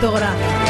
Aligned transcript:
quinto 0.00 0.69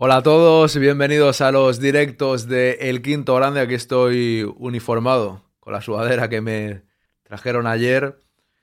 Hola 0.00 0.18
a 0.18 0.22
todos, 0.22 0.78
bienvenidos 0.78 1.40
a 1.40 1.50
los 1.50 1.80
directos 1.80 2.46
de 2.46 2.74
El 2.82 3.02
Quinto 3.02 3.34
Grande. 3.34 3.60
Aquí 3.60 3.74
estoy 3.74 4.48
uniformado 4.56 5.42
con 5.58 5.72
la 5.72 5.80
sudadera 5.80 6.28
que 6.28 6.40
me 6.40 6.82
trajeron 7.24 7.66
ayer. 7.66 8.16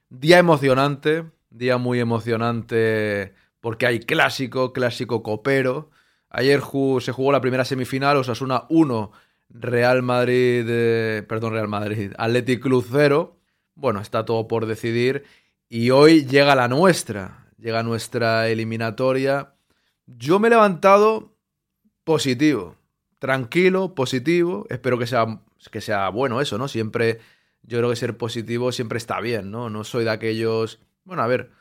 Día 0.09 0.37
emocionante, 0.37 1.25
día 1.49 1.77
muy 1.77 1.99
emocionante 1.99 3.33
porque 3.59 3.85
hay 3.85 3.99
clásico, 3.99 4.71
clásico 4.71 5.23
copero. 5.23 5.89
Ayer 6.29 6.61
se 7.01 7.11
jugó 7.11 7.33
la 7.33 7.41
primera 7.41 7.65
semifinal, 7.65 8.15
Osasuna 8.15 8.63
1, 8.69 9.11
Real 9.49 10.03
Madrid, 10.03 10.65
eh, 10.69 11.21
perdón, 11.27 11.51
Real 11.51 11.67
Madrid, 11.67 12.13
Athletic 12.17 12.61
Club 12.61 12.87
0. 12.89 13.35
Bueno, 13.73 13.99
está 13.99 14.23
todo 14.23 14.47
por 14.47 14.67
decidir 14.67 15.25
y 15.67 15.89
hoy 15.89 16.25
llega 16.25 16.55
la 16.55 16.69
nuestra, 16.69 17.49
llega 17.57 17.83
nuestra 17.83 18.47
eliminatoria. 18.47 19.54
Yo 20.07 20.39
me 20.39 20.47
he 20.47 20.51
levantado 20.51 21.35
positivo, 22.03 22.75
tranquilo, 23.19 23.95
positivo. 23.95 24.65
Espero 24.69 24.97
que 24.97 25.07
sea, 25.07 25.41
que 25.71 25.81
sea 25.81 26.09
bueno 26.09 26.41
eso, 26.41 26.57
¿no? 26.57 26.67
Siempre, 26.67 27.19
yo 27.63 27.79
creo 27.79 27.89
que 27.89 27.95
ser 27.95 28.17
positivo 28.17 28.71
siempre 28.71 28.97
está 28.97 29.19
bien, 29.19 29.51
¿no? 29.51 29.69
No 29.69 29.83
soy 29.83 30.03
de 30.03 30.11
aquellos. 30.11 30.79
Bueno, 31.03 31.23
a 31.23 31.27
ver, 31.27 31.51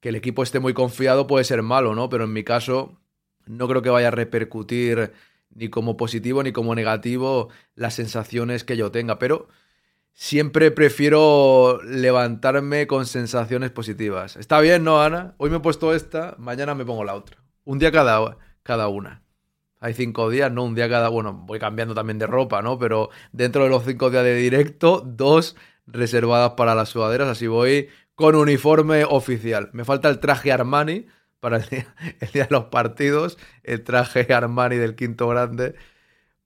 que 0.00 0.10
el 0.10 0.16
equipo 0.16 0.42
esté 0.42 0.60
muy 0.60 0.74
confiado 0.74 1.26
puede 1.26 1.44
ser 1.44 1.62
malo, 1.62 1.94
¿no? 1.94 2.08
Pero 2.10 2.24
en 2.24 2.32
mi 2.32 2.44
caso, 2.44 3.00
no 3.46 3.68
creo 3.68 3.82
que 3.82 3.90
vaya 3.90 4.08
a 4.08 4.10
repercutir 4.10 5.12
ni 5.50 5.68
como 5.68 5.96
positivo 5.96 6.42
ni 6.42 6.52
como 6.52 6.74
negativo 6.74 7.48
las 7.74 7.94
sensaciones 7.94 8.64
que 8.64 8.76
yo 8.76 8.90
tenga. 8.90 9.18
Pero 9.18 9.48
siempre 10.12 10.70
prefiero 10.70 11.80
levantarme 11.84 12.86
con 12.86 13.06
sensaciones 13.06 13.70
positivas. 13.70 14.36
Está 14.36 14.60
bien, 14.60 14.84
¿no, 14.84 15.00
Ana? 15.00 15.34
Hoy 15.38 15.50
me 15.50 15.56
he 15.56 15.60
puesto 15.60 15.94
esta, 15.94 16.34
mañana 16.38 16.74
me 16.74 16.84
pongo 16.84 17.04
la 17.04 17.14
otra. 17.14 17.43
Un 17.64 17.78
día 17.78 17.90
cada, 17.92 18.36
cada 18.62 18.88
una. 18.88 19.22
Hay 19.80 19.94
cinco 19.94 20.30
días, 20.30 20.50
¿no? 20.50 20.64
Un 20.64 20.74
día 20.74 20.88
cada... 20.88 21.08
Bueno, 21.08 21.32
voy 21.32 21.58
cambiando 21.58 21.94
también 21.94 22.18
de 22.18 22.26
ropa, 22.26 22.62
¿no? 22.62 22.78
Pero 22.78 23.10
dentro 23.32 23.64
de 23.64 23.70
los 23.70 23.84
cinco 23.84 24.10
días 24.10 24.24
de 24.24 24.34
directo, 24.34 25.02
dos 25.04 25.56
reservadas 25.86 26.52
para 26.52 26.74
las 26.74 26.88
sudaderas. 26.90 27.28
Así 27.28 27.46
voy 27.46 27.88
con 28.14 28.34
uniforme 28.34 29.04
oficial. 29.04 29.70
Me 29.72 29.84
falta 29.84 30.08
el 30.08 30.20
traje 30.20 30.52
Armani 30.52 31.06
para 31.40 31.58
el 31.58 31.68
día, 31.68 31.94
de 32.32 32.46
los 32.50 32.64
partidos. 32.64 33.38
El 33.62 33.82
traje 33.84 34.32
Armani 34.32 34.76
del 34.76 34.94
quinto 34.94 35.28
grande 35.28 35.74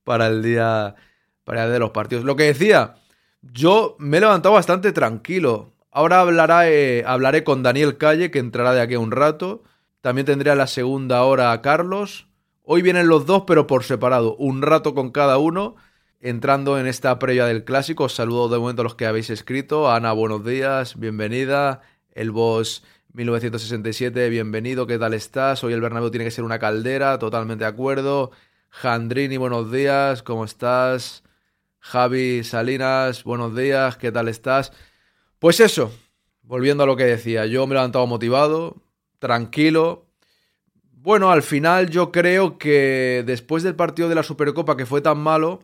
para 0.03 0.27
el 0.27 0.41
día, 0.41 0.95
para 1.43 1.63
el 1.63 1.67
día 1.67 1.73
de 1.73 1.79
los 1.79 1.91
partidos. 1.91 2.25
Lo 2.25 2.35
que 2.35 2.43
decía, 2.43 2.95
yo 3.41 3.95
me 3.99 4.17
he 4.17 4.21
levantado 4.21 4.55
bastante 4.55 4.91
tranquilo. 4.91 5.73
Ahora 5.91 6.21
hablará, 6.21 6.69
eh, 6.69 7.03
hablaré 7.05 7.43
con 7.43 7.63
Daniel 7.63 7.97
Calle, 7.97 8.31
que 8.31 8.39
entrará 8.39 8.73
de 8.73 8.81
aquí 8.81 8.95
a 8.95 8.99
un 8.99 9.11
rato. 9.11 9.63
También 10.01 10.25
tendré 10.25 10.49
a 10.51 10.55
la 10.55 10.67
segunda 10.67 11.23
hora 11.23 11.51
a 11.51 11.61
Carlos. 11.61 12.27
Hoy 12.63 12.81
vienen 12.81 13.07
los 13.09 13.25
dos, 13.25 13.43
pero 13.45 13.67
por 13.67 13.83
separado. 13.83 14.35
Un 14.37 14.61
rato 14.61 14.93
con 14.93 15.11
cada 15.11 15.37
uno. 15.37 15.75
Entrando 16.21 16.79
en 16.79 16.87
esta 16.87 17.19
previa 17.19 17.45
del 17.45 17.65
clásico. 17.65 18.05
Os 18.05 18.15
saludo 18.15 18.47
de 18.47 18.59
momento 18.59 18.81
a 18.81 18.83
los 18.83 18.95
que 18.95 19.05
habéis 19.05 19.29
escrito. 19.29 19.91
Ana, 19.91 20.13
buenos 20.13 20.45
días. 20.45 20.97
Bienvenida. 20.97 21.81
El 22.11 22.31
boss 22.31 22.83
1967, 23.13 24.29
bienvenido. 24.29 24.87
¿Qué 24.87 24.97
tal 24.97 25.13
estás? 25.13 25.63
Hoy 25.63 25.73
el 25.73 25.81
Bernabéu 25.81 26.11
tiene 26.11 26.25
que 26.25 26.31
ser 26.31 26.45
una 26.45 26.59
caldera. 26.59 27.19
Totalmente 27.19 27.65
de 27.65 27.69
acuerdo. 27.69 28.31
Jandrini, 28.69 29.35
buenos 29.35 29.71
días. 29.71 30.23
¿Cómo 30.23 30.45
estás? 30.45 31.23
Javi 31.79 32.43
Salinas, 32.45 33.23
buenos 33.25 33.55
días. 33.55 33.97
¿Qué 33.97 34.11
tal 34.11 34.29
estás? 34.29 34.71
Pues 35.39 35.59
eso. 35.59 35.91
Volviendo 36.43 36.83
a 36.83 36.87
lo 36.87 36.95
que 36.95 37.05
decía. 37.05 37.45
Yo 37.47 37.67
me 37.67 37.73
he 37.73 37.75
levantado 37.75 38.07
motivado. 38.07 38.81
Tranquilo. 39.19 40.05
Bueno, 40.91 41.31
al 41.31 41.43
final 41.43 41.89
yo 41.89 42.11
creo 42.11 42.57
que 42.57 43.23
después 43.25 43.63
del 43.63 43.75
partido 43.75 44.09
de 44.09 44.15
la 44.15 44.23
Supercopa 44.23 44.75
que 44.77 44.85
fue 44.85 45.01
tan 45.01 45.17
malo, 45.19 45.63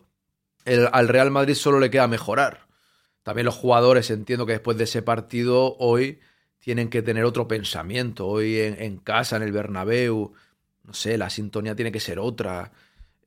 el- 0.65 0.89
al 0.91 1.07
Real 1.07 1.31
Madrid 1.31 1.55
solo 1.55 1.79
le 1.79 1.89
queda 1.89 2.07
mejorar. 2.07 2.67
También 3.23 3.45
los 3.45 3.55
jugadores 3.55 4.09
entiendo 4.11 4.45
que 4.45 4.53
después 4.53 4.77
de 4.77 4.85
ese 4.85 5.01
partido 5.01 5.75
hoy 5.79 6.19
tienen 6.59 6.89
que 6.89 7.01
tener 7.01 7.25
otro 7.25 7.47
pensamiento. 7.47 8.27
Hoy 8.27 8.59
en, 8.59 8.97
casa, 8.97 9.37
en 9.37 9.43
el 9.43 9.51
Bernabéu, 9.51 10.33
no 10.83 10.93
sé, 10.93 11.17
la 11.17 11.29
sintonía 11.29 11.75
tiene 11.75 11.91
que 11.91 11.99
ser 11.99 12.19
otra. 12.19 12.71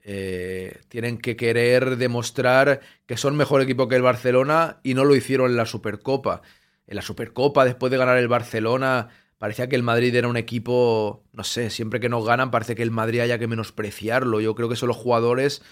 Eh, 0.05 0.81
tienen 0.89 1.19
que 1.19 1.37
querer 1.37 1.97
demostrar 1.99 2.81
que 3.07 3.17
son 3.17 3.37
mejor 3.37 3.61
equipo 3.63 3.89
que 3.89 3.97
el 3.97 4.03
Barcelona 4.03 4.79
y 4.83 4.95
no 4.95 5.05
lo 5.05 5.15
hicieron 5.17 5.51
en 5.51 5.57
la 5.57 5.67
Supercopa. 5.67 6.43
En 6.87 6.97
la 6.97 7.03
Supercopa, 7.03 7.65
después 7.65 7.91
de 7.93 7.99
ganar 7.99 8.17
el 8.19 8.29
Barcelona, 8.29 9.09
parecía 9.39 9.69
que 9.69 9.77
el 9.77 9.83
Madrid 9.83 10.15
era 10.15 10.29
un 10.29 10.37
equipo, 10.37 11.25
no 11.33 11.45
sé, 11.45 11.71
siempre 11.71 12.01
que 12.01 12.09
nos 12.09 12.27
ganan 12.27 12.51
parece 12.51 12.75
que 12.75 12.83
el 12.83 12.91
Madrid 12.91 13.21
haya 13.21 13.39
que 13.39 13.47
menospreciarlo. 13.47 14.41
Yo 14.41 14.55
creo 14.55 14.69
que 14.69 14.77
son 14.77 14.89
los 14.89 14.97
jugadores, 14.97 15.63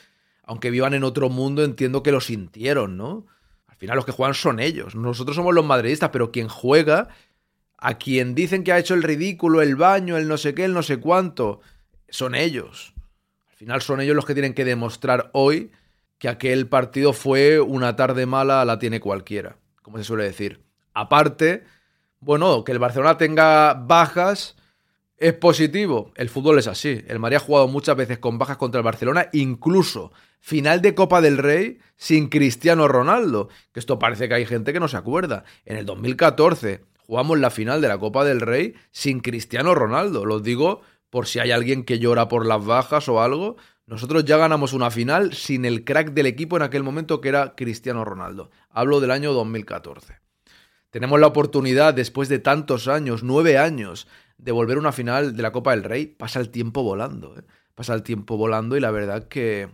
aunque 0.45 0.71
vivan 0.71 0.95
en 0.95 1.05
otro 1.05 1.29
mundo, 1.29 1.65
entiendo 1.65 2.03
que 2.03 2.13
lo 2.13 2.21
sintieron, 2.21 2.97
¿no? 2.97 3.27
Al 3.67 3.77
final 3.77 3.97
los 3.97 4.07
que 4.07 4.13
juegan 4.13 4.35
son 4.35 4.61
ellos. 4.61 4.95
Nosotros 4.95 5.37
somos 5.37 5.55
los 5.55 5.65
madridistas, 5.65 6.11
pero 6.11 6.33
quien 6.33 6.49
juega, 6.49 7.09
a 7.77 7.99
quien 7.99 8.35
dicen 8.35 8.65
que 8.65 8.73
ha 8.73 8.79
hecho 8.79 8.95
el 8.95 9.03
ridículo, 9.03 9.61
el 9.61 9.77
baño, 9.77 10.17
el 10.17 10.29
no 10.29 10.39
sé 10.39 10.55
qué, 10.55 10.65
el 10.65 10.73
no 10.73 10.83
sé 10.83 10.99
cuánto, 10.99 11.61
son 12.09 12.35
ellos. 12.35 12.95
Al 13.51 13.57
final 13.57 13.83
son 13.83 14.01
ellos 14.01 14.17
los 14.17 14.25
que 14.25 14.35
tienen 14.35 14.55
que 14.55 14.65
demostrar 14.65 15.31
hoy 15.33 15.73
que 16.19 16.29
aquel 16.29 16.69
partido 16.69 17.13
fue 17.13 17.61
una 17.61 17.97
tarde 17.97 18.25
mala, 18.25 18.65
la 18.65 18.79
tiene 18.79 19.01
cualquiera, 19.01 19.57
como 19.83 19.99
se 19.99 20.05
suele 20.05 20.25
decir. 20.25 20.61
Aparte, 20.95 21.65
bueno, 22.21 22.65
que 22.65 22.73
el 22.73 22.79
Barcelona 22.79 23.19
tenga 23.19 23.75
bajas 23.75 24.57
es 25.19 25.33
positivo. 25.35 26.13
El 26.17 26.29
fútbol 26.29 26.59
es 26.59 26.67
así. 26.67 27.03
El 27.07 27.19
Madrid 27.19 27.37
ha 27.37 27.41
jugado 27.41 27.69
muchas 27.69 27.97
veces 27.97 28.19
con 28.19 28.39
bajas 28.39 28.57
contra 28.57 28.81
el 28.81 28.85
Barcelona, 28.85 29.29
incluso 29.33 30.13
final 30.41 30.83
de 30.83 30.95
Copa 30.95 31.21
del 31.21 31.39
Rey 31.39 31.79
sin 31.97 32.29
Cristiano 32.29 32.89
Ronaldo. 32.89 33.49
Que 33.73 33.81
esto 33.81 33.99
parece 33.99 34.29
que 34.29 34.35
hay 34.35 34.47
gente 34.47 34.73
que 34.73 34.81
no 34.81 34.89
se 34.89 34.97
acuerda. 34.97 35.45
En 35.65 35.77
el 35.77 35.87
2014 35.87 36.85
jugamos 36.99 37.39
la 37.39 37.51
final 37.51 37.81
de 37.81 37.89
la 37.89 37.99
Copa 37.99 38.25
del 38.25 38.41
Rey 38.41 38.75
sin 38.91 39.21
Cristiano 39.21 39.75
Ronaldo. 39.75 40.25
Lo 40.25 40.41
digo 40.41 40.83
por 41.11 41.27
si 41.27 41.39
hay 41.39 41.51
alguien 41.51 41.85
que 41.85 41.99
llora 41.99 42.29
por 42.29 42.45
las 42.45 42.65
bajas 42.65 43.09
o 43.09 43.23
algo. 43.23 43.57
Nosotros 43.87 44.25
ya 44.25 44.37
ganamos 44.37 44.73
una 44.73 44.91
final 44.91 45.33
sin 45.33 45.65
el 45.65 45.85
crack 45.85 46.11
del 46.11 46.27
equipo 46.27 46.57
en 46.57 46.63
aquel 46.63 46.83
momento 46.83 47.21
que 47.21 47.29
era 47.29 47.55
Cristiano 47.55 48.05
Ronaldo. 48.05 48.51
Hablo 48.69 49.01
del 49.01 49.13
año 49.13 49.33
2014. 49.33 50.26
Tenemos 50.97 51.21
la 51.21 51.27
oportunidad, 51.27 51.93
después 51.93 52.31
de 52.31 52.39
tantos 52.39 52.89
años, 52.89 53.23
nueve 53.23 53.59
años, 53.59 54.09
de 54.39 54.51
volver 54.51 54.79
a 54.79 54.81
una 54.81 54.93
final 54.93 55.37
de 55.37 55.43
la 55.43 55.53
Copa 55.53 55.73
del 55.73 55.85
Rey. 55.85 56.07
Pasa 56.07 56.41
el 56.41 56.49
tiempo 56.49 56.83
volando, 56.83 57.37
¿eh? 57.37 57.43
Pasa 57.75 57.93
el 57.93 58.03
tiempo 58.03 58.39
volando 58.39 58.79
y 58.79 58.81
la 58.81 58.91
verdad 58.91 59.29
que, 59.29 59.69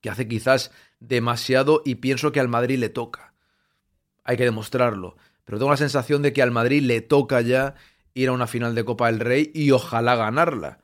que 0.00 0.10
hace 0.10 0.28
quizás 0.28 0.70
demasiado 1.00 1.82
y 1.84 1.96
pienso 1.96 2.30
que 2.30 2.38
al 2.38 2.46
Madrid 2.46 2.78
le 2.78 2.88
toca. 2.88 3.34
Hay 4.22 4.36
que 4.36 4.44
demostrarlo. 4.44 5.16
Pero 5.44 5.58
tengo 5.58 5.72
la 5.72 5.76
sensación 5.76 6.22
de 6.22 6.32
que 6.32 6.40
al 6.40 6.52
Madrid 6.52 6.84
le 6.84 7.00
toca 7.00 7.40
ya 7.40 7.74
ir 8.14 8.28
a 8.28 8.32
una 8.32 8.46
final 8.46 8.76
de 8.76 8.84
Copa 8.84 9.08
del 9.10 9.18
Rey 9.18 9.50
y 9.52 9.72
ojalá 9.72 10.14
ganarla. 10.14 10.78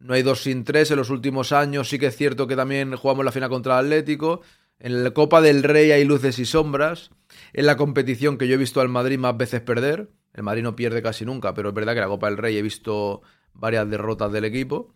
No 0.00 0.12
hay 0.12 0.22
dos 0.22 0.42
sin 0.42 0.64
tres 0.64 0.90
en 0.90 0.98
los 0.98 1.08
últimos 1.08 1.52
años. 1.52 1.88
Sí 1.88 1.98
que 1.98 2.08
es 2.08 2.16
cierto 2.18 2.46
que 2.46 2.56
también 2.56 2.94
jugamos 2.94 3.24
la 3.24 3.32
final 3.32 3.48
contra 3.48 3.80
el 3.80 3.86
Atlético. 3.86 4.42
En 4.78 5.04
la 5.04 5.10
Copa 5.12 5.40
del 5.40 5.62
Rey 5.62 5.90
hay 5.90 6.04
luces 6.04 6.38
y 6.38 6.44
sombras. 6.44 7.10
En 7.52 7.66
la 7.66 7.76
competición 7.76 8.38
que 8.38 8.46
yo 8.46 8.54
he 8.54 8.58
visto 8.58 8.80
al 8.80 8.88
Madrid 8.88 9.18
más 9.18 9.36
veces 9.36 9.60
perder. 9.60 10.10
El 10.34 10.42
Madrid 10.42 10.62
no 10.62 10.76
pierde 10.76 11.02
casi 11.02 11.24
nunca, 11.24 11.54
pero 11.54 11.70
es 11.70 11.74
verdad 11.74 11.92
que 11.92 11.98
en 11.98 12.04
la 12.04 12.08
Copa 12.08 12.28
del 12.28 12.36
Rey 12.36 12.56
he 12.56 12.62
visto 12.62 13.22
varias 13.54 13.88
derrotas 13.88 14.30
del 14.32 14.44
equipo. 14.44 14.94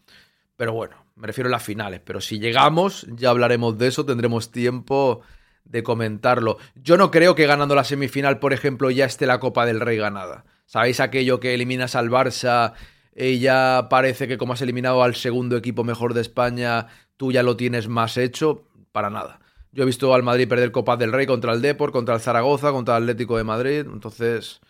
Pero 0.57 0.75
bueno, 0.75 1.07
me 1.17 1.27
refiero 1.27 1.49
a 1.49 1.51
las 1.51 1.63
finales. 1.63 2.03
Pero 2.05 2.21
si 2.21 2.39
llegamos, 2.39 3.07
ya 3.09 3.31
hablaremos 3.31 3.79
de 3.79 3.89
eso. 3.89 4.05
Tendremos 4.05 4.53
tiempo 4.53 5.23
de 5.65 5.83
comentarlo. 5.83 6.59
Yo 6.75 6.99
no 6.99 7.11
creo 7.11 7.35
que 7.35 7.47
ganando 7.47 7.75
la 7.75 7.85
semifinal, 7.85 8.39
por 8.39 8.53
ejemplo, 8.53 8.91
ya 8.91 9.07
esté 9.07 9.27
la 9.27 9.41
Copa 9.41 9.65
del 9.65 9.81
Rey 9.81 9.97
ganada. 9.97 10.45
¿Sabéis 10.67 11.01
aquello 11.01 11.41
que 11.41 11.55
eliminas 11.55 11.95
al 11.95 12.11
Barça 12.11 12.75
y 13.17 13.39
ya 13.39 13.89
parece 13.89 14.29
que 14.29 14.39
como 14.39 14.53
has 14.53 14.63
eliminado 14.63 15.03
al 15.03 15.15
segundo 15.15 15.57
equipo 15.57 15.85
mejor 15.85 16.15
de 16.15 16.21
España, 16.21 16.89
tú 17.17 17.33
ya 17.33 17.43
lo 17.43 17.57
tienes 17.57 17.89
más 17.89 18.17
hecho? 18.17 18.69
Para 18.93 19.11
nada. 19.11 19.40
Yo 19.73 19.85
he 19.85 19.87
visto 19.87 20.13
al 20.15 20.23
Madrid 20.23 20.49
perder 20.49 20.73
Copa 20.73 20.97
del 20.97 21.13
Rey 21.13 21.27
contra 21.27 21.53
el 21.53 21.63
Depor, 21.63 21.93
contra 21.93 22.15
el 22.15 22.21
Zaragoza, 22.21 22.73
contra 22.73 22.97
el 22.97 23.05
Atlético 23.05 23.37
de 23.37 23.45
Madrid, 23.45 23.87
entonces 23.93 24.61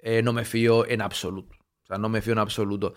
eh, 0.00 0.22
no 0.22 0.32
me 0.32 0.44
fío 0.44 0.86
en 0.86 1.00
absoluto. 1.00 1.54
O 1.84 1.86
sea, 1.86 1.98
no 1.98 2.08
me 2.08 2.22
fío 2.22 2.32
en 2.32 2.40
absoluto. 2.40 2.94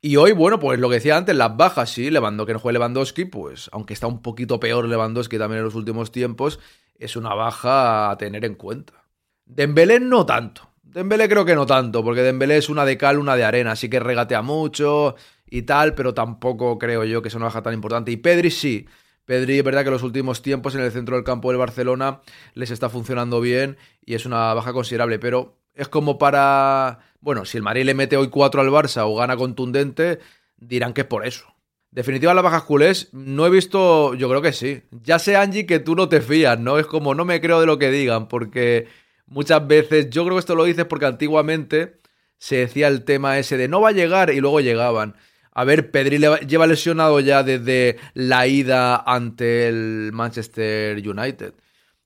Y 0.00 0.16
hoy, 0.16 0.32
bueno, 0.32 0.58
pues 0.58 0.78
lo 0.78 0.88
que 0.88 0.96
decía 0.96 1.16
antes, 1.16 1.34
las 1.36 1.56
bajas, 1.56 1.90
sí, 1.90 2.10
Lewandowski, 2.10 2.48
que 2.48 2.52
no 2.52 2.58
juegue 2.60 2.78
Lewandowski, 2.78 3.24
pues 3.24 3.68
aunque 3.72 3.94
está 3.94 4.06
un 4.06 4.22
poquito 4.22 4.60
peor 4.60 4.86
Lewandowski 4.86 5.38
también 5.38 5.58
en 5.58 5.64
los 5.64 5.74
últimos 5.74 6.12
tiempos, 6.12 6.60
es 6.98 7.16
una 7.16 7.34
baja 7.34 8.10
a 8.10 8.16
tener 8.16 8.44
en 8.44 8.54
cuenta. 8.54 9.04
Dembélé 9.44 10.00
no 10.00 10.26
tanto. 10.26 10.68
Dembélé 10.82 11.28
creo 11.28 11.44
que 11.44 11.54
no 11.54 11.66
tanto, 11.66 12.02
porque 12.04 12.22
Dembélé 12.22 12.56
es 12.58 12.68
una 12.68 12.84
de 12.84 12.96
cal, 12.96 13.18
una 13.18 13.36
de 13.36 13.44
arena, 13.44 13.72
así 13.72 13.90
que 13.90 14.00
regatea 14.00 14.42
mucho 14.42 15.16
y 15.50 15.62
tal, 15.62 15.94
pero 15.94 16.14
tampoco 16.14 16.78
creo 16.78 17.04
yo 17.04 17.22
que 17.22 17.30
sea 17.30 17.38
una 17.38 17.46
baja 17.46 17.62
tan 17.62 17.74
importante. 17.74 18.10
Y 18.10 18.16
Pedri 18.16 18.50
sí. 18.50 18.86
Pedri 19.28 19.58
es 19.58 19.64
verdad 19.64 19.84
que 19.84 19.90
los 19.90 20.02
últimos 20.02 20.40
tiempos 20.40 20.74
en 20.74 20.80
el 20.80 20.90
centro 20.90 21.16
del 21.16 21.24
campo 21.24 21.50
del 21.50 21.58
Barcelona 21.58 22.22
les 22.54 22.70
está 22.70 22.88
funcionando 22.88 23.42
bien 23.42 23.76
y 24.02 24.14
es 24.14 24.24
una 24.24 24.54
baja 24.54 24.72
considerable, 24.72 25.18
pero 25.18 25.58
es 25.74 25.88
como 25.88 26.16
para 26.16 27.00
bueno, 27.20 27.44
si 27.44 27.58
el 27.58 27.62
Madrid 27.62 27.84
le 27.84 27.92
mete 27.92 28.16
hoy 28.16 28.28
4 28.28 28.60
al 28.60 28.68
Barça 28.68 29.02
o 29.04 29.14
gana 29.16 29.36
contundente, 29.36 30.20
dirán 30.56 30.94
que 30.94 31.02
es 31.02 31.06
por 31.06 31.26
eso. 31.26 31.46
Definitiva 31.90 32.32
las 32.32 32.44
bajas 32.44 32.62
culés, 32.62 33.08
no 33.12 33.46
he 33.46 33.50
visto, 33.50 34.14
yo 34.14 34.30
creo 34.30 34.42
que 34.42 34.52
sí. 34.52 34.82
Ya 35.02 35.18
sé, 35.18 35.36
Angie, 35.36 35.66
que 35.66 35.78
tú 35.78 35.94
no 35.94 36.08
te 36.08 36.20
fías, 36.20 36.58
¿no? 36.58 36.78
Es 36.78 36.86
como 36.86 37.14
no 37.14 37.26
me 37.26 37.40
creo 37.40 37.60
de 37.60 37.66
lo 37.66 37.78
que 37.78 37.90
digan, 37.90 38.28
porque 38.28 38.88
muchas 39.26 39.66
veces, 39.66 40.08
yo 40.10 40.24
creo 40.24 40.36
que 40.36 40.40
esto 40.40 40.54
lo 40.54 40.64
dices 40.64 40.84
porque 40.84 41.06
antiguamente 41.06 42.00
se 42.38 42.56
decía 42.56 42.88
el 42.88 43.04
tema 43.04 43.38
ese 43.38 43.56
de 43.56 43.68
no 43.68 43.80
va 43.80 43.88
a 43.88 43.92
llegar 43.92 44.30
y 44.30 44.40
luego 44.40 44.60
llegaban. 44.60 45.16
A 45.58 45.64
ver, 45.64 45.90
Pedri 45.90 46.20
lleva 46.46 46.68
lesionado 46.68 47.18
ya 47.18 47.42
desde 47.42 47.96
la 48.14 48.46
ida 48.46 48.96
ante 48.98 49.66
el 49.66 50.12
Manchester 50.12 50.96
United. 50.96 51.52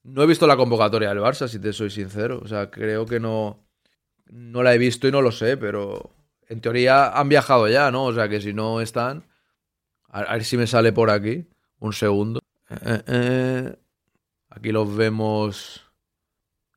No 0.05 0.23
he 0.23 0.27
visto 0.27 0.47
la 0.47 0.57
convocatoria 0.57 1.11
del 1.11 1.19
Barça, 1.19 1.47
si 1.49 1.59
te 1.59 1.75
soy 1.75 1.91
sincero. 1.91 2.41
O 2.43 2.49
sea, 2.49 2.71
creo 2.71 3.05
que 3.05 3.21
no, 3.21 3.63
no 4.31 4.63
la 4.63 4.75
he 4.75 4.79
visto 4.79 5.07
y 5.07 5.13
no 5.13 5.21
lo 5.21 5.33
sé, 5.33 5.59
pero 5.59 6.15
en 6.49 6.63
teoría 6.63 7.09
han 7.09 7.29
viajado 7.29 7.69
ya, 7.69 7.91
¿no? 7.91 8.05
O 8.05 8.15
sea 8.15 8.27
que 8.31 8.41
si 8.41 8.55
no 8.55 8.81
están. 8.81 9.27
A, 10.09 10.33
ver 10.33 10.45
si 10.45 10.57
me 10.57 10.67
sale 10.67 10.95
por 10.95 11.11
aquí. 11.11 11.47
Un 11.79 11.93
segundo. 11.93 12.41
Eh, 12.71 12.77
eh, 12.87 13.03
eh. 13.07 13.77
Aquí 14.49 14.73
los 14.73 14.97
vemos 14.97 15.93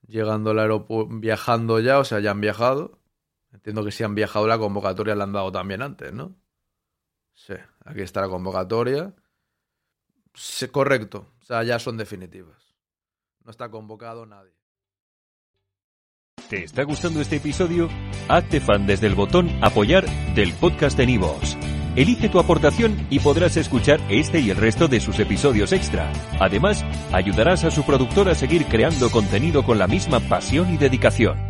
llegando 0.05 0.51
al 0.51 0.59
aeropuerto, 0.59 1.19
viajando 1.21 1.79
ya, 1.79 1.99
o 1.99 2.03
sea, 2.03 2.19
ya 2.19 2.31
han 2.31 2.41
viajado. 2.41 2.99
Entiendo 3.53 3.85
que 3.85 3.91
si 3.91 4.03
han 4.03 4.13
viajado 4.13 4.45
la 4.45 4.57
convocatoria 4.57 5.15
la 5.15 5.23
han 5.23 5.31
dado 5.31 5.53
también 5.53 5.81
antes, 5.81 6.11
¿no? 6.11 6.35
Sí, 7.35 7.53
aquí 7.83 8.01
está 8.01 8.21
la 8.21 8.29
convocatoria. 8.29 9.13
Correcto, 10.71 11.33
o 11.39 11.43
sea, 11.43 11.63
ya 11.63 11.79
son 11.79 11.97
definitivas. 11.97 12.75
No 13.43 13.51
está 13.51 13.69
convocado 13.69 14.25
nadie. 14.25 14.53
¿Te 16.49 16.63
está 16.63 16.83
gustando 16.83 17.21
este 17.21 17.37
episodio? 17.37 17.89
Hazte 18.27 18.59
fan 18.59 18.85
desde 18.85 19.07
el 19.07 19.15
botón 19.15 19.49
Apoyar 19.63 20.05
del 20.35 20.53
podcast 20.53 20.97
de 20.97 21.07
Nivos. 21.07 21.57
Elige 21.95 22.27
tu 22.29 22.39
aportación 22.39 23.07
y 23.09 23.19
podrás 23.19 23.55
escuchar 23.57 23.99
este 24.09 24.41
y 24.41 24.49
el 24.49 24.57
resto 24.57 24.87
de 24.87 24.99
sus 24.99 25.17
episodios 25.19 25.71
extra. 25.71 26.11
Además, 26.39 26.83
ayudarás 27.13 27.63
a 27.63 27.71
su 27.71 27.83
productor 27.83 28.29
a 28.29 28.35
seguir 28.35 28.65
creando 28.65 29.09
contenido 29.09 29.63
con 29.63 29.79
la 29.79 29.87
misma 29.87 30.19
pasión 30.19 30.73
y 30.73 30.77
dedicación. 30.77 31.44